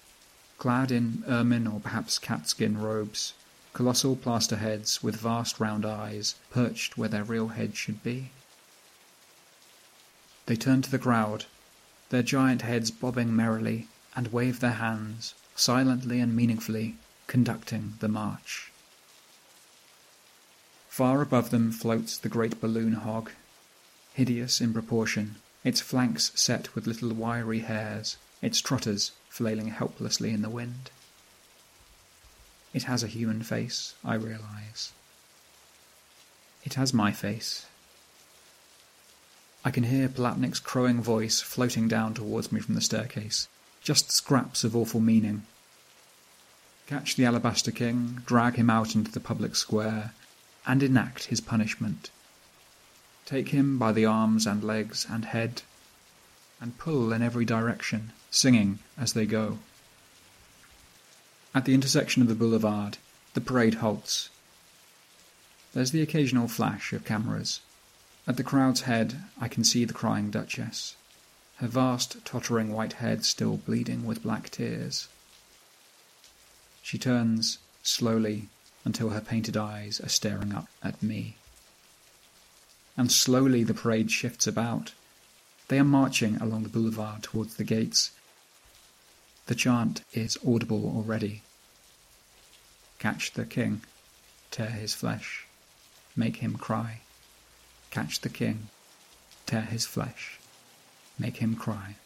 [0.56, 3.32] clad in ermine or perhaps catskin robes,
[3.72, 8.30] colossal plaster heads with vast round eyes perched where their real heads should be.
[10.46, 11.46] They turn to the crowd,
[12.10, 18.70] their giant heads bobbing merrily, and wave their hands, silently and meaningfully, conducting the march.
[20.98, 23.30] Far above them floats the great balloon hog,
[24.14, 30.42] hideous in proportion, its flanks set with little wiry hairs, its trotters flailing helplessly in
[30.42, 30.90] the wind.
[32.74, 34.92] It has a human face, I realize.
[36.64, 37.66] It has my face,
[39.64, 43.46] I can hear Palatnik's crowing voice floating down towards me from the staircase,
[43.84, 45.46] just scraps of awful meaning.
[46.88, 50.12] Catch the Alabaster King, drag him out into the public square,
[50.68, 52.10] and enact his punishment.
[53.24, 55.62] Take him by the arms and legs and head,
[56.60, 59.58] and pull in every direction, singing as they go.
[61.54, 62.98] At the intersection of the boulevard,
[63.32, 64.28] the parade halts.
[65.72, 67.60] There's the occasional flash of cameras.
[68.26, 70.96] At the crowd's head I can see the crying Duchess,
[71.56, 75.08] her vast tottering white head still bleeding with black tears.
[76.82, 78.48] She turns, slowly,
[78.88, 81.36] until her painted eyes are staring up at me.
[82.96, 84.94] And slowly the parade shifts about.
[85.68, 88.10] They are marching along the boulevard towards the gates.
[89.46, 91.42] The chant is audible already.
[92.98, 93.82] Catch the king,
[94.50, 95.46] tear his flesh,
[96.16, 97.02] make him cry
[97.90, 98.68] catch the king,
[99.46, 100.38] tear his flesh,
[101.18, 101.96] make him cry.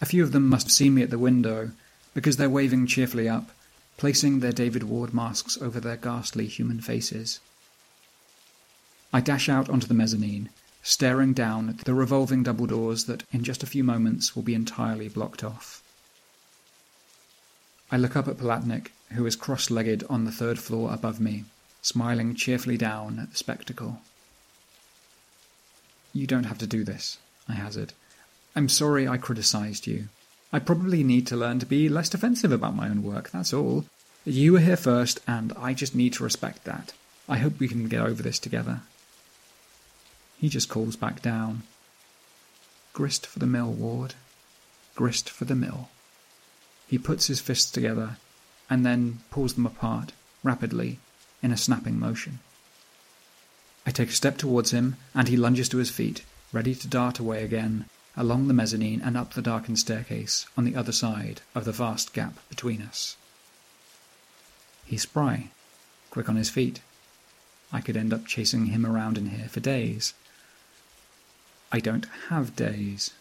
[0.00, 1.72] A few of them must seen me at the window,
[2.14, 3.50] because they're waving cheerfully up,
[3.98, 7.40] placing their David Ward masks over their ghastly human faces.
[9.12, 10.48] I dash out onto the mezzanine,
[10.82, 14.54] staring down at the revolving double doors that in just a few moments will be
[14.54, 15.82] entirely blocked off.
[17.90, 21.44] I look up at Palatnik, who is cross legged on the third floor above me,
[21.82, 24.00] smiling cheerfully down at the spectacle.
[26.12, 27.18] You don't have to do this,
[27.48, 27.94] I hazard.
[28.54, 30.08] I'm sorry I criticized you.
[30.52, 33.84] I probably need to learn to be less defensive about my own work, that's all.
[34.24, 36.92] You were here first, and I just need to respect that.
[37.28, 38.80] I hope we can get over this together.
[40.38, 41.64] He just calls back down.
[42.94, 44.14] Grist for the mill, Ward.
[44.94, 45.90] Grist for the mill.
[46.86, 48.16] He puts his fists together,
[48.70, 50.98] and then pulls them apart, rapidly,
[51.42, 52.38] in a snapping motion.
[53.86, 57.18] I take a step towards him, and he lunges to his feet, ready to dart
[57.18, 57.84] away again,
[58.18, 62.12] along the mezzanine and up the darkened staircase on the other side of the vast
[62.12, 63.16] gap between us.
[64.84, 65.50] He's spry,
[66.10, 66.80] quick on his feet.
[67.72, 70.14] I could end up chasing him around in here for days.
[71.70, 73.12] I don't have days.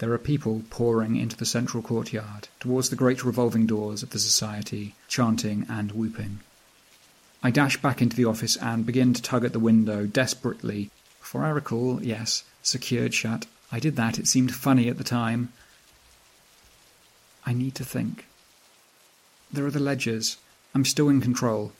[0.00, 4.18] There are people pouring into the central courtyard, towards the great revolving doors of the
[4.18, 6.40] society, chanting and whooping.
[7.42, 10.90] I dash back into the office and begin to tug at the window desperately,
[11.20, 13.46] for I recall, yes, secured shut.
[13.70, 15.52] I did that, it seemed funny at the time.
[17.44, 18.26] I need to think.
[19.52, 20.36] There are the ledgers.
[20.74, 21.72] I'm still in control.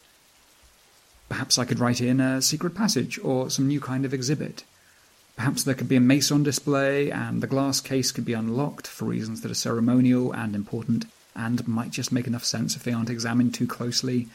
[1.28, 4.64] Perhaps I could write in a secret passage or some new kind of exhibit.
[5.36, 8.86] Perhaps there could be a mace on display, and the glass case could be unlocked
[8.86, 11.04] for reasons that are ceremonial and important,
[11.36, 14.28] and might just make enough sense if they aren't examined too closely.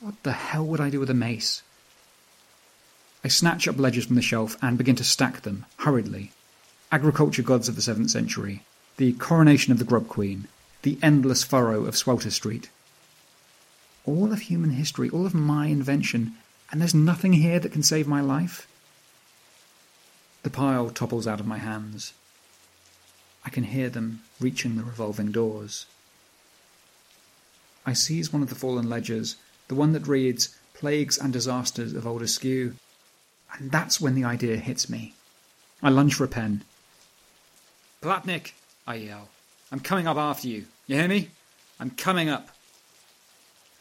[0.00, 1.62] What the hell would I do with a mace?
[3.24, 6.30] I snatch up ledgers from the shelf and begin to stack them, hurriedly.
[6.92, 8.62] Agriculture gods of the 7th century,
[8.98, 10.46] the coronation of the Grub Queen,
[10.82, 12.68] the endless furrow of Swelter Street.
[14.04, 16.34] All of human history, all of my invention,
[16.70, 18.68] and there's nothing here that can save my life?
[20.42, 22.12] The pile topples out of my hands.
[23.42, 25.86] I can hear them reaching the revolving doors.
[27.86, 29.36] I seize one of the fallen ledgers,
[29.68, 32.74] the one that reads Plagues and Disasters of Old Askew,
[33.54, 35.14] and that's when the idea hits me.
[35.82, 36.62] I lunge for a pen.
[38.02, 38.52] Palatnik,
[38.86, 39.28] I yell.
[39.72, 40.66] I'm coming up after you.
[40.86, 41.30] You hear me?
[41.80, 42.48] I'm coming up.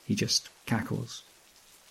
[0.05, 1.24] He just cackles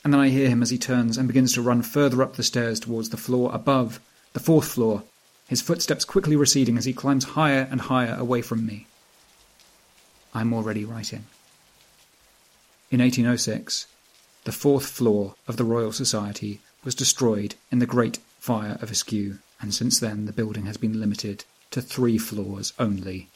[0.05, 2.43] and then I hear him as he turns and begins to run further up the
[2.43, 4.01] stairs towards the floor above,
[4.33, 5.05] the fourth floor,
[5.47, 8.87] his footsteps quickly receding as he climbs higher and higher away from me.
[10.35, 11.27] I'm already writing.
[12.91, 13.87] In 1806,
[14.45, 19.39] the fourth floor of the Royal Society was destroyed in the Great Fire of Askew,
[19.61, 23.29] and since then the building has been limited to three floors only.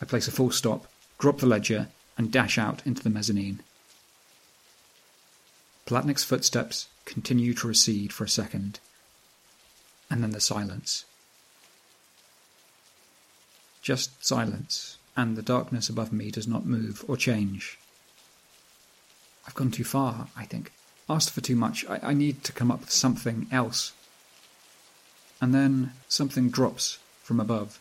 [0.00, 0.86] I place a full stop,
[1.18, 1.88] drop the ledger,
[2.18, 3.60] and dash out into the mezzanine.
[5.86, 8.80] Palatnik's footsteps continue to recede for a second,
[10.10, 11.04] and then the silence.
[13.82, 17.78] Just silence, and the darkness above me does not move or change.
[19.46, 20.72] I've gone too far, I think.
[21.08, 21.84] Asked for too much.
[21.86, 23.92] I, I need to come up with something else.
[25.40, 27.78] And then something drops from above.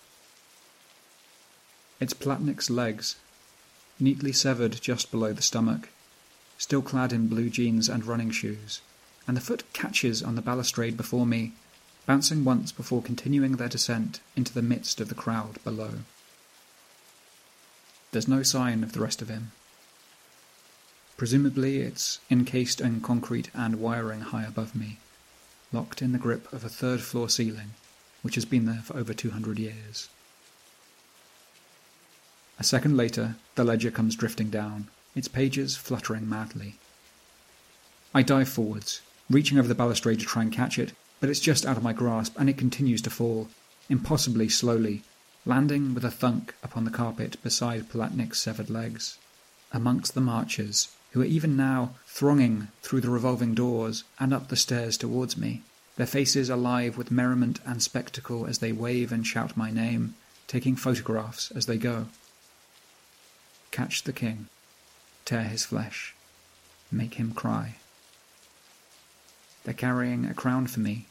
[2.00, 3.16] It's Palatnik's legs,
[4.00, 5.90] neatly severed just below the stomach
[6.64, 8.82] still clad in blue jeans and running shoes,
[9.28, 11.52] and the foot catches on the balustrade before me,
[12.06, 15.92] bouncing once before continuing their descent into the midst of the crowd below.
[18.12, 19.52] There's no sign of the rest of him.
[21.24, 24.98] Presumably it's encased in concrete and wiring high above me,
[25.72, 27.76] locked in the grip of a third floor ceiling,
[28.24, 30.10] which has been there for over 200 years.
[32.60, 36.76] A second later, the ledger comes drifting down, its pages fluttering madly.
[38.14, 39.00] I dive forwards,
[39.30, 41.94] reaching over the balustrade to try and catch it, but it's just out of my
[41.94, 43.48] grasp and it continues to fall,
[43.88, 45.04] impossibly slowly,
[45.46, 49.18] landing with a thunk upon the carpet beside Palatnik's severed legs.
[49.72, 54.56] Amongst the marchers, who are even now thronging through the revolving doors and up the
[54.56, 55.62] stairs towards me,
[55.96, 60.16] their faces alive with merriment and spectacle as they wave and shout my name,
[60.48, 62.08] taking photographs as they go.
[63.72, 64.48] Catch the king
[65.26, 66.14] tear his flesh,
[66.92, 67.76] make him cry.
[69.64, 71.06] They're carrying a crown for me.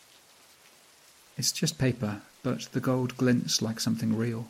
[1.38, 4.48] It's just paper, but the gold glints like something real.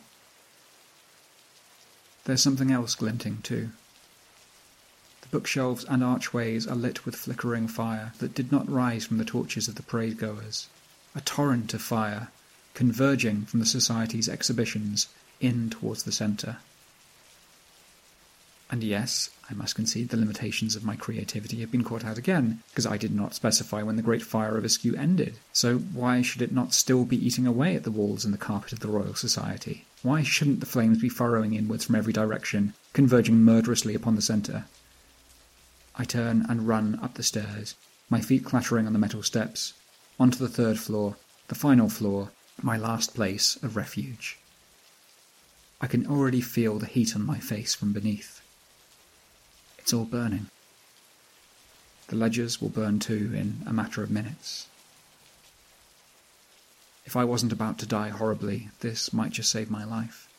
[2.25, 3.69] There's something else glinting, too.
[5.33, 9.67] Bookshelves and archways are lit with flickering fire that did not rise from the torches
[9.67, 10.67] of the parade goers.
[11.15, 12.27] A torrent of fire,
[12.75, 15.07] converging from the Society's exhibitions
[15.41, 16.57] in towards the centre.
[18.69, 22.61] And yes, I must concede the limitations of my creativity have been caught out again,
[22.69, 25.37] because I did not specify when the Great Fire of Askew ended.
[25.51, 28.71] So why should it not still be eating away at the walls and the carpet
[28.71, 29.85] of the Royal Society?
[30.03, 34.65] Why shouldn't the flames be furrowing inwards from every direction, converging murderously upon the centre?
[35.95, 37.75] I turn and run up the stairs,
[38.09, 39.73] my feet clattering on the metal steps,
[40.19, 41.17] onto the third floor,
[41.47, 42.31] the final floor,
[42.61, 44.39] my last place of refuge.
[45.81, 48.41] I can already feel the heat on my face from beneath.
[49.77, 50.47] It's all burning.
[52.07, 54.67] The ledgers will burn too in a matter of minutes.
[57.05, 60.29] If I wasn't about to die horribly, this might just save my life.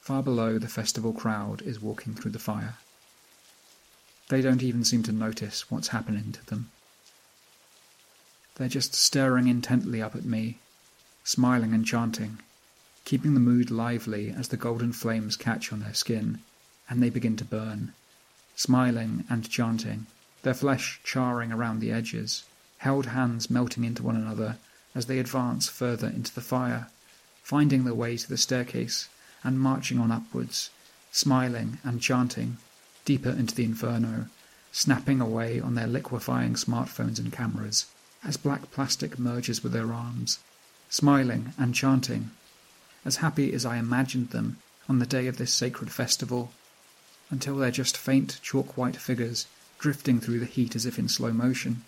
[0.00, 2.76] Far below, the festival crowd is walking through the fire.
[4.32, 6.70] They don't even seem to notice what's happening to them.
[8.54, 10.58] They're just staring intently up at me,
[11.22, 12.38] smiling and chanting,
[13.04, 16.38] keeping the mood lively as the golden flames catch on their skin
[16.88, 17.92] and they begin to burn,
[18.56, 20.06] smiling and chanting,
[20.44, 22.44] their flesh charring around the edges,
[22.78, 24.56] held hands melting into one another
[24.94, 26.86] as they advance further into the fire,
[27.42, 29.10] finding their way to the staircase
[29.44, 30.70] and marching on upwards,
[31.10, 32.56] smiling and chanting,
[33.04, 34.26] deeper into the inferno,
[34.70, 37.86] snapping away on their liquefying smartphones and cameras
[38.24, 40.38] as black plastic merges with their arms,
[40.88, 42.30] smiling and chanting,
[43.04, 46.52] as happy as I imagined them on the day of this sacred festival,
[47.30, 49.46] until they're just faint chalk white figures
[49.78, 51.82] drifting through the heat as if in slow motion,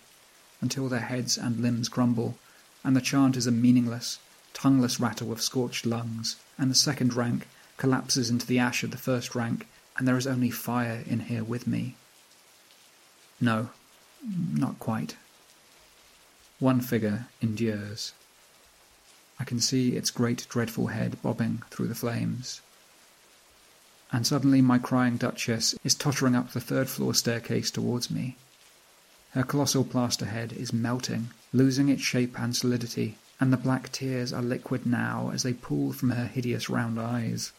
[0.59, 2.37] until their heads and limbs crumble,
[2.83, 4.19] and the chant is a meaningless,
[4.53, 7.47] tongueless rattle of scorched lungs, and the second rank
[7.77, 11.43] collapses into the ash of the first rank, and there is only fire in here
[11.43, 11.95] with me.
[13.39, 13.69] No,
[14.53, 15.15] not quite.
[16.59, 18.13] One figure endures.
[19.39, 22.61] I can see its great dreadful head bobbing through the flames.
[24.11, 28.37] And suddenly my crying Duchess is tottering up the third floor staircase towards me.
[29.31, 34.31] Her colossal plaster head is melting, losing its shape and solidity, and the black tears
[34.31, 37.51] are liquid now as they pool from her hideous round eyes,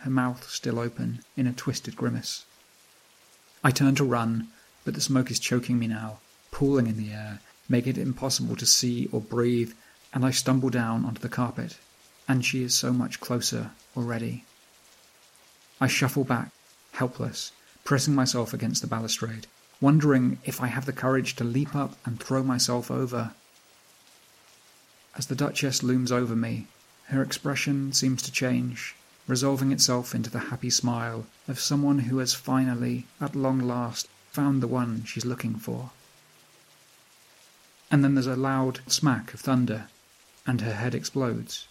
[0.00, 2.44] her mouth still open in a twisted grimace.
[3.62, 4.48] I turn to run,
[4.84, 6.20] but the smoke is choking me now,
[6.50, 9.72] pooling in the air, making it impossible to see or breathe,
[10.14, 11.76] and I stumble down onto the carpet,
[12.26, 14.44] and she is so much closer already.
[15.80, 16.50] I shuffle back,
[16.92, 17.52] helpless,
[17.84, 19.46] pressing myself against the balustrade,
[19.80, 23.32] wondering if I have the courage to leap up and throw myself over.
[25.16, 26.68] As the Duchess looms over me,
[27.06, 28.94] her expression seems to change,
[29.30, 34.62] resolving itself into the happy smile of someone who has finally, at long last, found
[34.62, 35.90] the one she's looking for
[37.90, 39.88] and then there's a loud smack of thunder,
[40.46, 41.66] and her head explodes.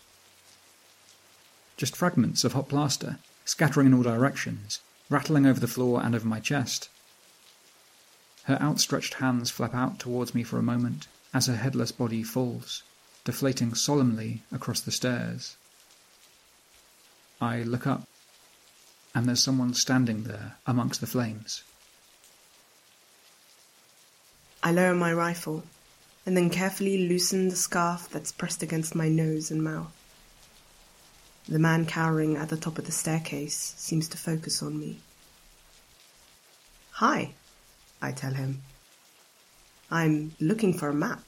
[1.78, 6.28] Just fragments of hot plaster, scattering in all directions, rattling over the floor and over
[6.28, 6.90] my chest.
[8.44, 12.84] Her outstretched hands flap out towards me for a moment as her headless body falls,
[13.24, 15.56] deflating solemnly across the stairs.
[17.42, 18.04] I look up,
[19.16, 21.64] and there's someone standing there amongst the flames.
[24.62, 25.64] I lower my rifle
[26.26, 29.92] and then carefully loosen the scarf that's pressed against my nose and mouth.
[31.48, 35.00] The man cowering at the top of the staircase seems to focus on me.
[36.92, 37.34] Hi,
[38.02, 38.62] I tell him.
[39.90, 41.24] I'm looking for a map.